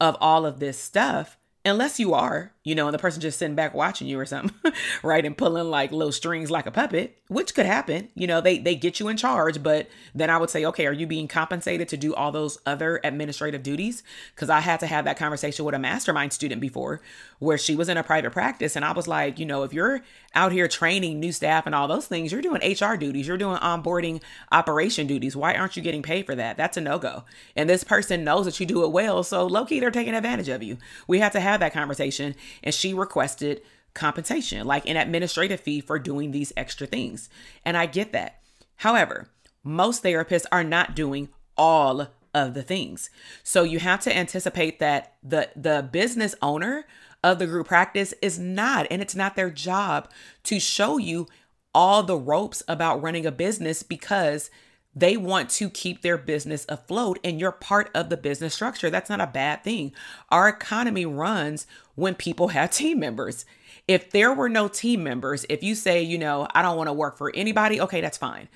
of 0.00 0.16
all 0.18 0.46
of 0.46 0.60
this 0.60 0.78
stuff 0.78 1.36
unless 1.62 2.00
you 2.00 2.14
are, 2.14 2.54
you 2.66 2.74
know, 2.74 2.88
and 2.88 2.94
the 2.94 2.98
person 2.98 3.20
just 3.20 3.38
sitting 3.38 3.54
back 3.54 3.74
watching 3.74 4.08
you 4.08 4.18
or 4.18 4.26
something, 4.26 4.72
right, 5.04 5.24
and 5.24 5.38
pulling 5.38 5.70
like 5.70 5.92
little 5.92 6.10
strings 6.10 6.50
like 6.50 6.66
a 6.66 6.72
puppet, 6.72 7.16
which 7.28 7.54
could 7.54 7.64
happen. 7.64 8.08
You 8.16 8.26
know, 8.26 8.40
they 8.40 8.58
they 8.58 8.74
get 8.74 8.98
you 8.98 9.06
in 9.06 9.16
charge, 9.16 9.62
but 9.62 9.88
then 10.16 10.30
I 10.30 10.36
would 10.36 10.50
say, 10.50 10.64
okay, 10.64 10.84
are 10.86 10.92
you 10.92 11.06
being 11.06 11.28
compensated 11.28 11.86
to 11.90 11.96
do 11.96 12.12
all 12.12 12.32
those 12.32 12.58
other 12.66 12.98
administrative 13.04 13.62
duties? 13.62 14.02
Because 14.34 14.50
I 14.50 14.58
had 14.58 14.80
to 14.80 14.88
have 14.88 15.04
that 15.04 15.16
conversation 15.16 15.64
with 15.64 15.76
a 15.76 15.78
mastermind 15.78 16.32
student 16.32 16.60
before, 16.60 17.00
where 17.38 17.56
she 17.56 17.76
was 17.76 17.88
in 17.88 17.98
a 17.98 18.02
private 18.02 18.32
practice, 18.32 18.74
and 18.74 18.84
I 18.84 18.90
was 18.90 19.06
like, 19.06 19.38
you 19.38 19.46
know, 19.46 19.62
if 19.62 19.72
you're 19.72 20.00
out 20.34 20.50
here 20.50 20.66
training 20.66 21.20
new 21.20 21.30
staff 21.30 21.66
and 21.66 21.74
all 21.74 21.86
those 21.86 22.08
things, 22.08 22.32
you're 22.32 22.42
doing 22.42 22.60
HR 22.60 22.96
duties, 22.96 23.28
you're 23.28 23.36
doing 23.36 23.58
onboarding 23.58 24.20
operation 24.50 25.06
duties. 25.06 25.36
Why 25.36 25.54
aren't 25.54 25.76
you 25.76 25.82
getting 25.84 26.02
paid 26.02 26.26
for 26.26 26.34
that? 26.34 26.56
That's 26.56 26.76
a 26.76 26.80
no 26.80 26.98
go. 26.98 27.22
And 27.54 27.70
this 27.70 27.84
person 27.84 28.24
knows 28.24 28.44
that 28.46 28.58
you 28.58 28.66
do 28.66 28.82
it 28.82 28.90
well, 28.90 29.22
so 29.22 29.46
low 29.46 29.64
key 29.64 29.78
they're 29.78 29.92
taking 29.92 30.16
advantage 30.16 30.48
of 30.48 30.64
you. 30.64 30.78
We 31.06 31.20
have 31.20 31.32
to 31.32 31.40
have 31.40 31.60
that 31.60 31.72
conversation, 31.72 32.34
and 32.62 32.74
she 32.74 32.94
requested 32.94 33.62
compensation, 33.94 34.66
like 34.66 34.88
an 34.88 34.96
administrative 34.96 35.60
fee 35.60 35.80
for 35.80 35.98
doing 35.98 36.30
these 36.30 36.52
extra 36.56 36.86
things. 36.86 37.28
And 37.64 37.76
I 37.76 37.86
get 37.86 38.12
that. 38.12 38.40
However, 38.76 39.28
most 39.64 40.04
therapists 40.04 40.46
are 40.52 40.64
not 40.64 40.94
doing 40.94 41.30
all 41.56 42.08
of 42.34 42.54
the 42.54 42.62
things. 42.62 43.10
So 43.42 43.62
you 43.62 43.78
have 43.78 44.00
to 44.00 44.16
anticipate 44.16 44.78
that 44.78 45.14
the 45.22 45.48
the 45.56 45.88
business 45.90 46.34
owner 46.42 46.86
of 47.24 47.38
the 47.38 47.46
group 47.46 47.66
practice 47.66 48.12
is 48.20 48.38
not 48.38 48.86
and 48.90 49.00
it's 49.00 49.16
not 49.16 49.34
their 49.34 49.50
job 49.50 50.10
to 50.44 50.60
show 50.60 50.98
you 50.98 51.26
all 51.74 52.02
the 52.02 52.16
ropes 52.16 52.62
about 52.68 53.02
running 53.02 53.26
a 53.26 53.32
business 53.32 53.82
because 53.82 54.50
they 54.96 55.18
want 55.18 55.50
to 55.50 55.68
keep 55.68 56.00
their 56.00 56.16
business 56.16 56.64
afloat 56.70 57.18
and 57.22 57.38
you're 57.38 57.52
part 57.52 57.90
of 57.94 58.08
the 58.08 58.16
business 58.16 58.54
structure. 58.54 58.88
That's 58.88 59.10
not 59.10 59.20
a 59.20 59.26
bad 59.26 59.62
thing. 59.62 59.92
Our 60.30 60.48
economy 60.48 61.04
runs 61.04 61.66
when 61.94 62.14
people 62.14 62.48
have 62.48 62.70
team 62.72 62.98
members. 62.98 63.44
If 63.86 64.10
there 64.10 64.32
were 64.32 64.48
no 64.48 64.66
team 64.66 65.04
members, 65.04 65.44
if 65.48 65.62
you 65.62 65.74
say, 65.76 66.02
you 66.02 66.18
know, 66.18 66.48
I 66.54 66.62
don't 66.62 66.76
want 66.76 66.88
to 66.88 66.94
work 66.94 67.18
for 67.18 67.30
anybody, 67.34 67.80
okay, 67.80 68.00
that's 68.00 68.18
fine. 68.18 68.48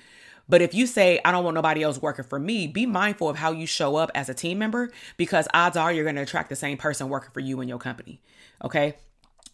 But 0.49 0.61
if 0.61 0.73
you 0.73 0.87
say, 0.87 1.21
I 1.23 1.31
don't 1.31 1.45
want 1.45 1.55
nobody 1.55 1.83
else 1.83 2.01
working 2.01 2.25
for 2.25 2.37
me, 2.37 2.67
be 2.67 2.85
mindful 2.85 3.29
of 3.29 3.37
how 3.37 3.51
you 3.51 3.65
show 3.65 3.95
up 3.95 4.11
as 4.13 4.27
a 4.27 4.33
team 4.33 4.57
member 4.57 4.91
because 5.15 5.47
odds 5.53 5.77
are 5.77 5.93
you're 5.93 6.03
going 6.03 6.17
to 6.17 6.23
attract 6.23 6.49
the 6.49 6.57
same 6.57 6.77
person 6.77 7.07
working 7.07 7.31
for 7.31 7.39
you 7.39 7.61
in 7.61 7.69
your 7.69 7.77
company. 7.77 8.19
Okay. 8.65 8.95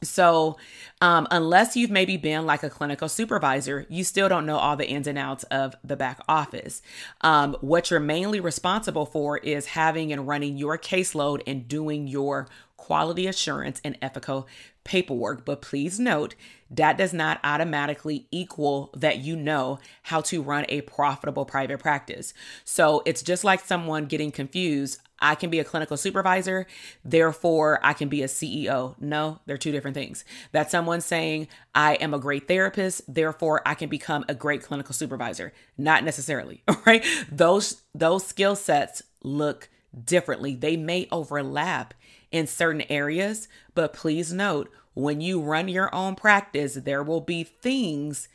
So, 0.03 0.57
um, 1.01 1.27
unless 1.31 1.75
you've 1.75 1.89
maybe 1.89 2.17
been 2.17 2.45
like 2.45 2.61
a 2.61 2.69
clinical 2.69 3.09
supervisor, 3.09 3.85
you 3.89 4.03
still 4.03 4.29
don't 4.29 4.45
know 4.45 4.57
all 4.57 4.75
the 4.75 4.87
ins 4.87 5.07
and 5.07 5.17
outs 5.17 5.43
of 5.45 5.75
the 5.83 5.95
back 5.95 6.19
office. 6.29 6.83
Um, 7.21 7.55
what 7.61 7.89
you're 7.89 7.99
mainly 7.99 8.39
responsible 8.39 9.07
for 9.07 9.37
is 9.37 9.67
having 9.67 10.13
and 10.13 10.27
running 10.27 10.57
your 10.57 10.77
caseload 10.77 11.41
and 11.47 11.67
doing 11.67 12.07
your 12.07 12.47
quality 12.77 13.25
assurance 13.25 13.81
and 13.83 13.97
ethical 14.01 14.47
paperwork. 14.83 15.45
But 15.45 15.61
please 15.61 15.99
note 15.99 16.35
that 16.69 16.97
does 16.97 17.13
not 17.13 17.39
automatically 17.43 18.27
equal 18.31 18.91
that 18.95 19.17
you 19.17 19.35
know 19.35 19.79
how 20.03 20.21
to 20.21 20.41
run 20.41 20.65
a 20.69 20.81
profitable 20.81 21.45
private 21.45 21.79
practice. 21.79 22.33
So 22.63 23.01
it's 23.05 23.21
just 23.21 23.43
like 23.43 23.61
someone 23.61 24.05
getting 24.05 24.31
confused. 24.31 24.99
I 25.19 25.35
can 25.35 25.49
be 25.49 25.59
a 25.59 25.63
clinical 25.63 25.97
supervisor, 25.97 26.67
therefore 27.03 27.79
I 27.83 27.93
can 27.93 28.09
be 28.09 28.23
a 28.23 28.27
CEO. 28.27 28.95
No, 28.99 29.39
they're 29.45 29.57
two 29.57 29.71
different 29.71 29.95
things. 29.95 30.23
That 30.51 30.71
someone 30.71 31.01
saying, 31.01 31.47
I 31.73 31.95
am 31.95 32.13
a 32.13 32.19
great 32.19 32.47
therapist, 32.47 33.01
therefore 33.13 33.61
I 33.65 33.73
can 33.73 33.89
become 33.89 34.25
a 34.27 34.35
great 34.35 34.63
clinical 34.63 34.93
supervisor. 34.93 35.53
Not 35.77 36.03
necessarily, 36.03 36.63
right? 36.85 37.05
Those 37.31 37.81
those 37.93 38.25
skill 38.25 38.55
sets 38.55 39.01
look 39.23 39.69
differently. 40.03 40.55
They 40.55 40.77
may 40.77 41.07
overlap 41.11 41.93
in 42.31 42.47
certain 42.47 42.83
areas, 42.89 43.47
but 43.73 43.93
please 43.93 44.33
note 44.33 44.71
when 44.93 45.21
you 45.21 45.39
run 45.39 45.67
your 45.67 45.93
own 45.93 46.15
practice, 46.15 46.73
there 46.73 47.03
will 47.03 47.21
be 47.21 47.43
things 47.43 48.27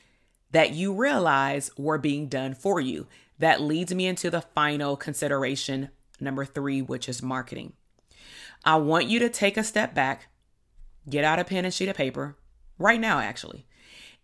that 0.53 0.73
you 0.73 0.93
realize 0.93 1.71
were 1.77 1.99
being 1.99 2.29
done 2.29 2.55
for 2.55 2.81
you. 2.81 3.07
That 3.39 3.61
leads 3.61 3.93
me 3.93 4.07
into 4.07 4.31
the 4.31 4.43
final 4.43 4.97
consideration, 4.97 5.89
number 6.23 6.45
three, 6.45 6.81
which 6.81 7.09
is 7.09 7.23
marketing. 7.23 7.73
I 8.65 8.77
want 8.77 9.09
you 9.09 9.19
to 9.21 9.29
take 9.29 9.57
a 9.57 9.65
step 9.65 9.95
back, 9.95 10.29
get 11.09 11.25
out 11.25 11.39
a 11.39 11.45
pen 11.45 11.65
and 11.65 11.75
sheet 11.75 11.89
of 11.89 11.97
paper 11.97 12.37
right 12.79 13.01
now, 13.01 13.19
actually, 13.19 13.67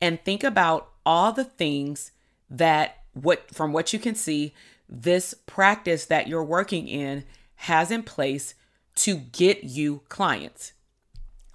and 0.00 0.22
think 0.22 0.44
about 0.44 0.90
all 1.04 1.32
the 1.32 1.44
things 1.44 2.12
that 2.48 2.98
what 3.12 3.50
from 3.52 3.72
what 3.72 3.92
you 3.92 3.98
can 3.98 4.14
see 4.14 4.54
this 4.88 5.34
practice 5.46 6.06
that 6.06 6.28
you're 6.28 6.44
working 6.44 6.88
in 6.88 7.24
has 7.56 7.90
in 7.90 8.02
place 8.02 8.54
to 8.94 9.16
get 9.16 9.64
you 9.64 10.02
clients 10.08 10.72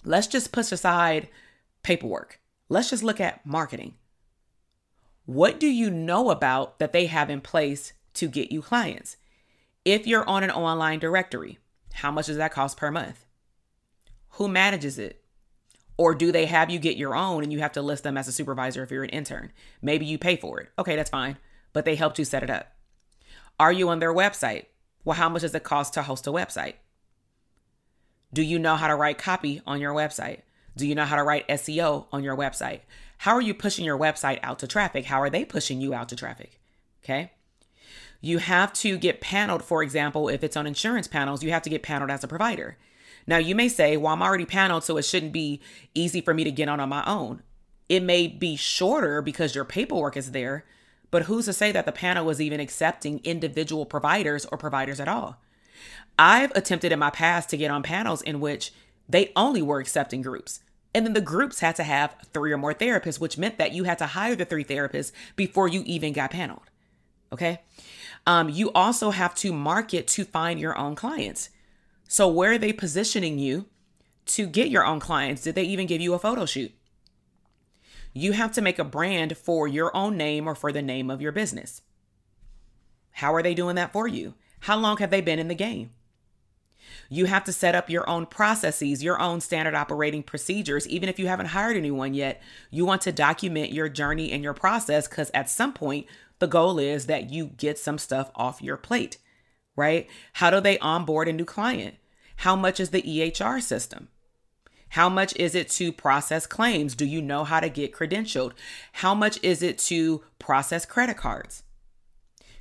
Let's 0.06 0.28
just 0.28 0.52
push 0.52 0.72
aside 0.72 1.30
paperwork. 1.82 2.40
Let's 2.68 2.90
just 2.90 3.04
look 3.04 3.22
at 3.22 3.46
marketing. 3.46 3.94
What 5.26 5.60
do 5.60 5.68
you 5.68 5.90
know 5.90 6.30
about 6.30 6.80
that 6.80 6.92
they 6.92 7.06
have 7.06 7.30
in 7.30 7.40
place 7.40 7.94
to 8.16 8.28
get 8.28 8.52
you 8.52 8.62
clients? 8.62 9.16
If 9.86 10.08
you're 10.08 10.28
on 10.30 10.44
an 10.44 10.52
online 10.52 11.00
directory, 11.00 11.60
how 11.92 12.10
much 12.10 12.28
does 12.28 12.38
that 12.38 12.54
cost 12.54 12.78
per 12.78 12.90
month? 12.90 13.26
Who 14.32 14.48
manages 14.48 14.98
it? 14.98 15.24
Or 15.98 16.16
do 16.16 16.32
they 16.32 16.46
have 16.46 16.70
you 16.70 16.80
get 16.80 16.96
your 16.96 17.16
own 17.16 17.44
and 17.44 17.52
you 17.52 17.60
have 17.60 17.74
to 17.74 17.82
list 17.82 18.04
them 18.04 18.18
as 18.18 18.28
a 18.28 18.32
supervisor 18.32 18.82
if 18.82 18.92
you're 18.92 19.04
an 19.04 19.10
intern? 19.10 19.52
Maybe 19.82 20.06
you 20.06 20.18
pay 20.18 20.38
for 20.38 20.60
it. 20.62 20.70
Okay, 20.80 20.96
that's 20.96 21.10
fine, 21.10 21.38
but 21.74 21.84
they 21.84 21.96
helped 21.96 22.18
you 22.18 22.26
set 22.26 22.44
it 22.44 22.50
up. 22.50 22.72
Are 23.60 23.74
you 23.74 23.90
on 23.90 24.00
their 24.00 24.14
website? 24.14 24.66
Well, 25.04 25.18
how 25.18 25.28
much 25.28 25.42
does 25.42 25.54
it 25.54 25.64
cost 25.64 25.94
to 25.96 26.04
host 26.04 26.28
a 26.28 26.32
website? 26.32 26.76
Do 28.34 28.42
you 28.42 28.58
know 28.58 28.78
how 28.78 28.88
to 28.88 28.96
write 28.96 29.18
copy 29.18 29.62
on 29.68 29.82
your 29.82 29.94
website? 29.94 30.40
Do 30.76 30.88
you 30.88 30.96
know 30.96 31.06
how 31.06 31.18
to 31.18 31.24
write 31.24 31.48
SEO 31.50 32.08
on 32.12 32.24
your 32.24 32.38
website? 32.38 32.82
How 33.20 33.34
are 33.34 33.42
you 33.42 33.54
pushing 33.54 33.86
your 33.86 34.00
website 34.00 34.40
out 34.42 34.60
to 34.60 34.68
traffic? 34.68 35.06
How 35.06 35.22
are 35.22 35.30
they 35.30 35.46
pushing 35.46 35.82
you 35.82 35.94
out 35.94 36.10
to 36.10 36.16
traffic? 36.16 36.60
Okay. 37.04 37.32
You 38.26 38.38
have 38.38 38.72
to 38.76 38.98
get 38.98 39.20
paneled, 39.20 39.66
for 39.66 39.84
example, 39.84 40.30
if 40.30 40.46
it's 40.46 40.56
on 40.56 40.66
insurance 40.66 41.10
panels, 41.10 41.44
you 41.44 41.52
have 41.52 41.62
to 41.64 41.70
get 41.70 41.84
paneled 41.84 42.10
as 42.10 42.24
a 42.24 42.28
provider. 42.30 42.78
Now, 43.28 43.36
you 43.36 43.54
may 43.54 43.68
say, 43.68 43.98
well, 43.98 44.14
I'm 44.14 44.22
already 44.22 44.46
paneled, 44.46 44.86
so 44.86 44.96
it 44.96 45.04
shouldn't 45.04 45.34
be 45.34 45.60
easy 45.94 46.22
for 46.22 46.34
me 46.34 46.46
to 46.46 46.52
get 46.52 46.70
on 46.70 46.80
on 46.80 46.88
my 46.88 47.04
own. 47.06 47.44
It 47.90 48.02
may 48.02 48.28
be 48.28 48.56
shorter 48.56 49.22
because 49.22 49.56
your 49.56 49.66
paperwork 49.66 50.16
is 50.16 50.32
there, 50.32 50.64
but 51.12 51.24
who's 51.24 51.46
to 51.46 51.54
say 51.54 51.74
that 51.74 51.86
the 51.86 51.92
panel 51.92 52.26
was 52.26 52.40
even 52.40 52.62
accepting 52.62 53.20
individual 53.26 53.86
providers 53.86 54.46
or 54.46 54.58
providers 54.58 55.02
at 55.02 55.10
all? 55.10 55.42
I've 56.18 56.52
attempted 56.56 56.94
in 56.94 57.00
my 57.00 57.10
past 57.10 57.50
to 57.50 57.58
get 57.58 57.72
on 57.72 57.84
panels 57.84 58.22
in 58.22 58.40
which 58.40 58.72
they 59.10 59.34
only 59.36 59.62
were 59.62 59.82
accepting 59.82 60.22
groups. 60.22 60.62
And 60.96 61.06
then 61.06 61.12
the 61.12 61.20
groups 61.20 61.60
had 61.60 61.76
to 61.76 61.84
have 61.84 62.16
three 62.34 62.54
or 62.54 62.58
more 62.58 62.74
therapists, 62.74 63.20
which 63.20 63.38
meant 63.38 63.58
that 63.58 63.74
you 63.74 63.84
had 63.84 63.98
to 63.98 64.08
hire 64.08 64.38
the 64.38 64.46
three 64.46 64.64
therapists 64.64 65.12
before 65.36 65.68
you 65.68 65.84
even 65.86 66.14
got 66.14 66.32
paneled. 66.32 66.70
Okay. 67.34 67.60
Um, 68.26 68.50
you 68.50 68.72
also 68.72 69.12
have 69.12 69.36
to 69.36 69.52
market 69.52 70.08
to 70.08 70.24
find 70.24 70.60
your 70.60 70.78
own 70.78 70.96
clients. 70.96 71.50
So, 72.08 72.28
where 72.28 72.54
are 72.54 72.58
they 72.58 72.74
positioning 72.74 73.40
you 73.40 73.66
to 74.28 74.48
get 74.48 74.70
your 74.70 74.86
own 74.86 75.00
clients? 75.00 75.42
Did 75.42 75.56
they 75.56 75.64
even 75.64 75.88
give 75.88 76.02
you 76.02 76.14
a 76.14 76.20
photo 76.20 76.46
shoot? 76.46 76.72
You 78.14 78.34
have 78.34 78.52
to 78.54 78.62
make 78.62 78.80
a 78.80 78.84
brand 78.84 79.36
for 79.36 79.68
your 79.68 79.96
own 79.96 80.16
name 80.16 80.48
or 80.48 80.56
for 80.56 80.72
the 80.72 80.82
name 80.82 81.10
of 81.10 81.22
your 81.22 81.32
business. 81.32 81.82
How 83.14 83.34
are 83.34 83.44
they 83.44 83.54
doing 83.54 83.76
that 83.76 83.92
for 83.92 84.08
you? 84.08 84.36
How 84.62 84.78
long 84.78 84.98
have 84.98 85.10
they 85.10 85.22
been 85.22 85.40
in 85.40 85.48
the 85.48 85.56
game? 85.56 85.92
You 87.10 87.26
have 87.26 87.44
to 87.46 87.54
set 87.54 87.76
up 87.76 87.90
your 87.90 88.10
own 88.10 88.26
processes, 88.26 89.04
your 89.04 89.20
own 89.20 89.42
standard 89.42 89.76
operating 89.76 90.24
procedures. 90.24 90.88
Even 90.88 91.10
if 91.10 91.20
you 91.20 91.28
haven't 91.28 91.48
hired 91.48 91.78
anyone 91.78 92.14
yet, 92.14 92.42
you 92.72 92.86
want 92.86 93.02
to 93.04 93.12
document 93.12 93.72
your 93.72 93.90
journey 93.90 94.32
and 94.32 94.44
your 94.44 94.54
process 94.54 95.08
because 95.08 95.30
at 95.34 95.50
some 95.50 95.74
point, 95.74 96.08
the 96.44 96.48
goal 96.48 96.78
is 96.78 97.06
that 97.06 97.32
you 97.32 97.46
get 97.46 97.80
some 97.80 97.98
stuff 97.98 98.30
off 98.36 98.62
your 98.62 98.76
plate, 98.76 99.18
right? 99.78 100.10
How 100.34 100.50
do 100.50 100.60
they 100.60 100.78
onboard 100.80 101.30
a 101.30 101.34
new 101.34 101.46
client? 101.46 101.96
How 102.36 102.54
much 102.54 102.82
is 102.82 102.90
the 102.90 103.02
EHR 103.02 103.62
system? 103.62 104.10
How 104.90 105.08
much 105.08 105.34
is 105.38 105.56
it 105.56 105.70
to 105.70 105.94
process 105.94 106.46
claims? 106.46 106.96
Do 106.96 107.06
you 107.06 107.22
know 107.22 107.46
how 107.46 107.62
to 107.62 107.70
get 107.70 107.94
credentialed? 107.94 108.52
How 108.92 109.16
much 109.16 109.42
is 109.42 109.64
it 109.64 109.78
to 109.90 110.26
process 110.38 110.86
credit 110.86 111.16
cards? 111.16 111.64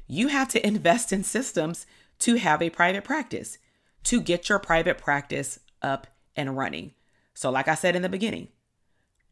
You 0.07 0.29
have 0.29 0.47
to 0.51 0.65
invest 0.73 1.13
in 1.13 1.25
systems 1.25 1.85
to 2.21 2.37
have 2.37 2.63
a 2.63 2.71
private 2.71 3.03
practice 3.03 3.59
to 4.05 4.21
get 4.21 4.49
your 4.49 4.61
private 4.61 4.97
practice 4.97 5.59
up 5.83 6.07
and 6.37 6.57
running. 6.57 6.93
So, 7.35 7.51
like 7.51 7.67
I 7.67 7.75
said 7.75 7.97
in 7.97 8.03
the 8.03 8.09
beginning, 8.09 8.47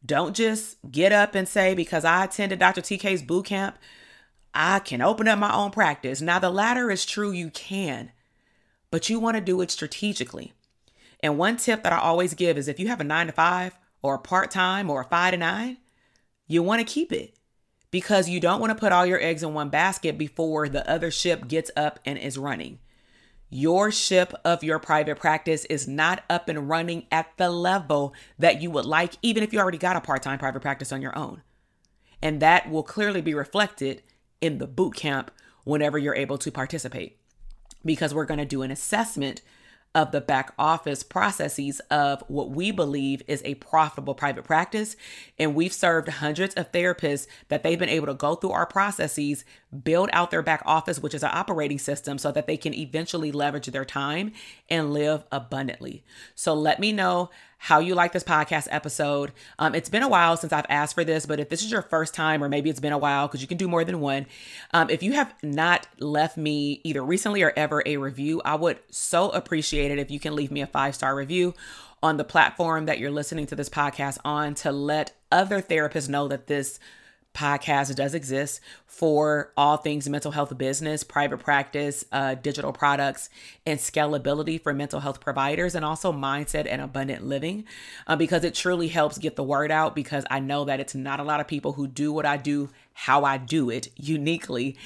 don't 0.05 0.35
just 0.35 0.75
get 0.91 1.13
up 1.13 1.35
and 1.35 1.47
say, 1.47 1.73
because 1.73 2.03
I 2.03 2.25
attended 2.25 2.59
Dr. 2.59 2.81
TK's 2.81 3.21
boot 3.21 3.45
camp, 3.45 3.77
I 4.53 4.79
can 4.79 5.01
open 5.01 5.27
up 5.27 5.39
my 5.39 5.53
own 5.53 5.71
practice. 5.71 6.21
Now, 6.21 6.39
the 6.39 6.49
latter 6.49 6.91
is 6.91 7.05
true, 7.05 7.31
you 7.31 7.49
can, 7.49 8.11
but 8.89 9.09
you 9.09 9.19
want 9.19 9.37
to 9.37 9.41
do 9.41 9.61
it 9.61 9.71
strategically. 9.71 10.53
And 11.21 11.37
one 11.37 11.57
tip 11.57 11.83
that 11.83 11.93
I 11.93 11.99
always 11.99 12.33
give 12.33 12.57
is 12.57 12.67
if 12.67 12.79
you 12.79 12.87
have 12.87 12.99
a 12.99 13.05
nine 13.05 13.27
to 13.27 13.33
five 13.33 13.77
or 14.01 14.15
a 14.15 14.19
part 14.19 14.51
time 14.51 14.89
or 14.89 15.01
a 15.01 15.05
five 15.05 15.31
to 15.31 15.37
nine, 15.37 15.77
you 16.47 16.63
want 16.63 16.85
to 16.85 16.93
keep 16.93 17.11
it 17.11 17.35
because 17.91 18.29
you 18.29 18.39
don't 18.39 18.59
want 18.59 18.71
to 18.71 18.79
put 18.79 18.91
all 18.91 19.05
your 19.05 19.21
eggs 19.21 19.43
in 19.43 19.53
one 19.53 19.69
basket 19.69 20.17
before 20.17 20.67
the 20.67 20.89
other 20.89 21.11
ship 21.11 21.47
gets 21.47 21.71
up 21.75 21.99
and 22.05 22.17
is 22.17 22.37
running. 22.37 22.79
Your 23.49 23.91
ship 23.91 24.33
of 24.45 24.63
your 24.63 24.79
private 24.79 25.19
practice 25.19 25.65
is 25.65 25.87
not 25.87 26.23
up 26.29 26.47
and 26.47 26.69
running 26.69 27.05
at 27.11 27.27
the 27.37 27.49
level 27.49 28.13
that 28.39 28.61
you 28.61 28.71
would 28.71 28.85
like, 28.85 29.15
even 29.21 29.43
if 29.43 29.51
you 29.51 29.59
already 29.59 29.77
got 29.77 29.97
a 29.97 30.01
part 30.01 30.23
time 30.23 30.39
private 30.39 30.61
practice 30.61 30.91
on 30.91 31.01
your 31.01 31.17
own. 31.17 31.41
And 32.21 32.41
that 32.41 32.69
will 32.69 32.83
clearly 32.83 33.21
be 33.21 33.33
reflected 33.33 34.03
in 34.41 34.57
the 34.57 34.67
boot 34.67 34.95
camp 34.95 35.31
whenever 35.63 35.97
you're 35.97 36.15
able 36.15 36.37
to 36.39 36.51
participate, 36.51 37.17
because 37.85 38.13
we're 38.13 38.25
going 38.25 38.39
to 38.39 38.45
do 38.45 38.63
an 38.63 38.71
assessment 38.71 39.41
of 39.93 40.11
the 40.11 40.21
back 40.21 40.53
office 40.57 41.03
processes 41.03 41.81
of 41.91 42.23
what 42.29 42.49
we 42.49 42.71
believe 42.71 43.21
is 43.27 43.41
a 43.43 43.55
profitable 43.55 44.15
private 44.15 44.45
practice. 44.45 44.95
And 45.37 45.53
we've 45.53 45.73
served 45.73 46.07
hundreds 46.07 46.55
of 46.55 46.71
therapists 46.71 47.27
that 47.49 47.61
they've 47.61 47.77
been 47.77 47.89
able 47.89 48.07
to 48.07 48.13
go 48.13 48.35
through 48.35 48.51
our 48.51 48.65
processes, 48.65 49.43
build 49.83 50.09
out 50.13 50.31
their 50.31 50.41
back 50.41 50.61
office, 50.65 50.99
which 50.99 51.13
is 51.13 51.23
an 51.23 51.29
operating 51.31 51.79
system, 51.79 52.17
so 52.17 52.31
that 52.31 52.47
they 52.47 52.57
can 52.57 52.73
eventually 52.73 53.31
leverage 53.31 53.67
their 53.67 53.85
time 53.85 54.33
and 54.69 54.93
live 54.93 55.23
abundantly. 55.31 56.03
So 56.35 56.53
let 56.53 56.79
me 56.79 56.91
know 56.91 57.29
how 57.57 57.77
you 57.79 57.93
like 57.93 58.11
this 58.11 58.23
podcast 58.23 58.67
episode. 58.71 59.31
Um, 59.59 59.75
it's 59.75 59.87
been 59.87 60.01
a 60.01 60.09
while 60.09 60.35
since 60.35 60.51
I've 60.51 60.65
asked 60.67 60.95
for 60.95 61.03
this, 61.03 61.27
but 61.27 61.39
if 61.39 61.49
this 61.49 61.63
is 61.63 61.71
your 61.71 61.83
first 61.83 62.15
time, 62.15 62.43
or 62.43 62.49
maybe 62.49 62.71
it's 62.71 62.79
been 62.79 62.91
a 62.91 62.97
while 62.97 63.27
because 63.27 63.41
you 63.41 63.47
can 63.47 63.57
do 63.57 63.67
more 63.67 63.83
than 63.83 63.99
one, 63.99 64.25
um, 64.73 64.89
if 64.89 65.03
you 65.03 65.13
have 65.13 65.33
not 65.43 65.87
left 65.99 66.37
me 66.37 66.81
either 66.83 67.03
recently 67.03 67.43
or 67.43 67.53
ever 67.55 67.83
a 67.85 67.97
review, 67.97 68.41
I 68.43 68.55
would 68.55 68.79
so 68.89 69.29
appreciate 69.29 69.91
it 69.91 69.99
if 69.99 70.09
you 70.09 70.19
can 70.19 70.35
leave 70.35 70.49
me 70.49 70.61
a 70.61 70.67
five 70.67 70.95
star 70.95 71.15
review 71.15 71.53
on 72.01 72.17
the 72.17 72.23
platform 72.23 72.87
that 72.87 72.97
you're 72.97 73.11
listening 73.11 73.45
to 73.45 73.55
this 73.55 73.69
podcast 73.69 74.17
on 74.25 74.55
to 74.55 74.71
let 74.71 75.15
other 75.31 75.61
therapists 75.61 76.09
know 76.09 76.27
that 76.27 76.47
this 76.47 76.79
podcast 77.33 77.95
does 77.95 78.13
exist 78.13 78.61
for 78.85 79.51
all 79.55 79.77
things 79.77 80.07
mental 80.09 80.31
health 80.31 80.57
business, 80.57 81.03
private 81.03 81.39
practice, 81.39 82.03
uh, 82.11 82.35
digital 82.35 82.73
products, 82.73 83.29
and 83.65 83.79
scalability 83.79 84.61
for 84.61 84.73
mental 84.73 84.99
health 84.99 85.19
providers, 85.19 85.73
and 85.75 85.85
also 85.85 86.11
mindset 86.11 86.67
and 86.69 86.81
abundant 86.81 87.25
living, 87.25 87.63
uh, 88.07 88.15
because 88.15 88.43
it 88.43 88.53
truly 88.53 88.89
helps 88.89 89.17
get 89.17 89.35
the 89.35 89.43
word 89.43 89.71
out. 89.71 89.95
Because 89.95 90.25
I 90.29 90.39
know 90.39 90.65
that 90.65 90.79
it's 90.79 90.95
not 90.95 91.19
a 91.19 91.23
lot 91.23 91.39
of 91.39 91.47
people 91.47 91.73
who 91.73 91.87
do 91.87 92.11
what 92.11 92.25
I 92.25 92.37
do 92.37 92.69
how 92.93 93.23
I 93.23 93.37
do 93.37 93.69
it 93.69 93.89
uniquely. 93.95 94.77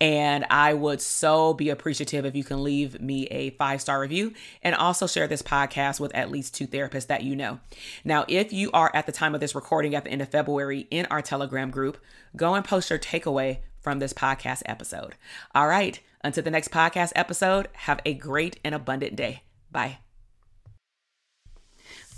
And 0.00 0.44
I 0.50 0.74
would 0.74 1.00
so 1.00 1.54
be 1.54 1.70
appreciative 1.70 2.24
if 2.24 2.34
you 2.34 2.44
can 2.44 2.62
leave 2.62 3.00
me 3.00 3.26
a 3.26 3.50
five 3.50 3.80
star 3.80 4.00
review 4.00 4.34
and 4.62 4.74
also 4.74 5.06
share 5.06 5.28
this 5.28 5.42
podcast 5.42 6.00
with 6.00 6.14
at 6.14 6.30
least 6.30 6.54
two 6.54 6.66
therapists 6.66 7.06
that 7.06 7.22
you 7.22 7.36
know. 7.36 7.60
Now, 8.04 8.24
if 8.28 8.52
you 8.52 8.70
are 8.72 8.90
at 8.94 9.06
the 9.06 9.12
time 9.12 9.34
of 9.34 9.40
this 9.40 9.54
recording 9.54 9.94
at 9.94 10.04
the 10.04 10.10
end 10.10 10.22
of 10.22 10.28
February 10.28 10.86
in 10.90 11.06
our 11.06 11.22
Telegram 11.22 11.70
group, 11.70 11.98
go 12.36 12.54
and 12.54 12.64
post 12.64 12.90
your 12.90 12.98
takeaway 12.98 13.58
from 13.80 13.98
this 13.98 14.12
podcast 14.12 14.62
episode. 14.66 15.14
All 15.54 15.68
right, 15.68 16.00
until 16.22 16.44
the 16.44 16.50
next 16.50 16.70
podcast 16.70 17.12
episode, 17.16 17.68
have 17.72 18.00
a 18.04 18.14
great 18.14 18.58
and 18.64 18.74
abundant 18.74 19.16
day. 19.16 19.42
Bye. 19.70 19.98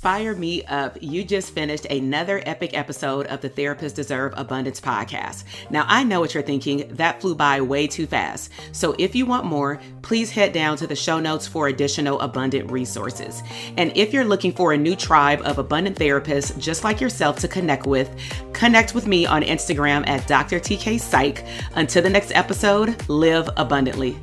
Fire 0.04 0.34
me 0.34 0.62
up. 0.64 0.98
You 1.00 1.24
just 1.24 1.54
finished 1.54 1.86
another 1.86 2.42
epic 2.44 2.76
episode 2.76 3.24
of 3.28 3.40
the 3.40 3.48
Therapists 3.48 3.94
Deserve 3.94 4.34
Abundance 4.36 4.78
podcast. 4.78 5.44
Now, 5.70 5.86
I 5.88 6.04
know 6.04 6.20
what 6.20 6.34
you're 6.34 6.42
thinking. 6.42 6.86
That 6.96 7.22
flew 7.22 7.34
by 7.34 7.62
way 7.62 7.86
too 7.86 8.06
fast. 8.06 8.50
So, 8.72 8.94
if 8.98 9.14
you 9.14 9.24
want 9.24 9.46
more, 9.46 9.80
please 10.02 10.30
head 10.30 10.52
down 10.52 10.76
to 10.76 10.86
the 10.86 10.94
show 10.94 11.20
notes 11.20 11.46
for 11.46 11.68
additional 11.68 12.20
abundant 12.20 12.70
resources. 12.70 13.42
And 13.78 13.96
if 13.96 14.12
you're 14.12 14.26
looking 14.26 14.52
for 14.52 14.74
a 14.74 14.76
new 14.76 14.94
tribe 14.94 15.40
of 15.40 15.56
abundant 15.56 15.96
therapists 15.96 16.58
just 16.58 16.84
like 16.84 17.00
yourself 17.00 17.38
to 17.38 17.48
connect 17.48 17.86
with, 17.86 18.14
connect 18.52 18.94
with 18.94 19.06
me 19.06 19.24
on 19.24 19.40
Instagram 19.40 20.06
at 20.06 20.28
Dr. 20.28 20.60
TK 20.60 21.00
Psych. 21.00 21.46
Until 21.76 22.02
the 22.02 22.10
next 22.10 22.30
episode, 22.32 23.08
live 23.08 23.48
abundantly. 23.56 24.18